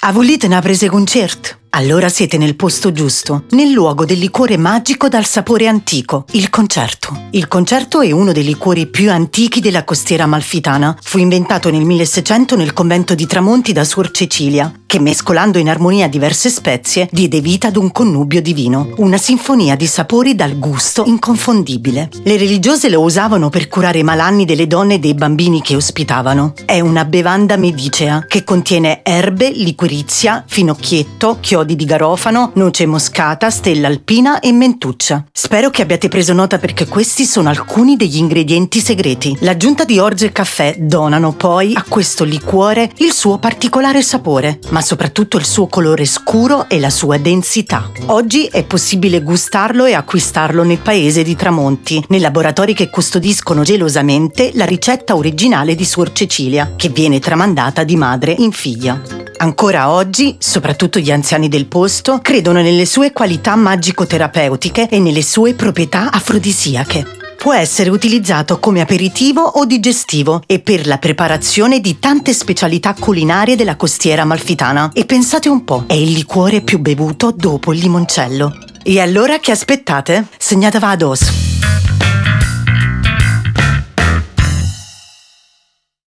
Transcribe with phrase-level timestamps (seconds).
[0.00, 1.58] A volete una prese concert?
[1.70, 7.26] Allora siete nel posto giusto, nel luogo del liquore magico dal sapore antico, il concerto.
[7.32, 10.96] Il concerto è uno dei liquori più antichi della costiera amalfitana.
[11.02, 16.08] Fu inventato nel 1600 nel convento di Tramonti da Suor Cecilia, che mescolando in armonia
[16.08, 22.08] diverse spezie diede vita ad un connubio divino, una sinfonia di sapori dal gusto inconfondibile.
[22.22, 26.54] Le religiose lo usavano per curare i malanni delle donne e dei bambini che ospitavano.
[26.64, 33.88] È una bevanda medicea che contiene erbe, liquirizia, finocchietto, chiodi di garofano, noce moscata, stella
[33.88, 35.22] alpina e mentuccia.
[35.30, 39.36] Spero che abbiate preso nota perché questi sono alcuni degli ingredienti segreti.
[39.40, 44.77] L'aggiunta di orge e caffè donano poi a questo liquore il suo particolare sapore, ma
[44.80, 47.90] soprattutto il suo colore scuro e la sua densità.
[48.06, 54.52] Oggi è possibile gustarlo e acquistarlo nel paese di Tramonti, nei laboratori che custodiscono gelosamente
[54.54, 59.00] la ricetta originale di Suor Cecilia, che viene tramandata di madre in figlia.
[59.38, 65.54] Ancora oggi, soprattutto gli anziani del posto, credono nelle sue qualità magico-terapeutiche e nelle sue
[65.54, 67.17] proprietà afrodisiache.
[67.48, 73.56] Può essere utilizzato come aperitivo o digestivo e per la preparazione di tante specialità culinarie
[73.56, 74.90] della costiera amalfitana.
[74.92, 78.52] E pensate un po', è il liquore più bevuto dopo il limoncello.
[78.82, 80.26] E allora che aspettate?
[80.36, 81.47] Segnate vados!